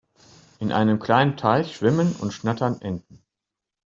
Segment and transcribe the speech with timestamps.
[0.57, 3.21] In einem kleinen Teich schwimmen und schnattern Enten.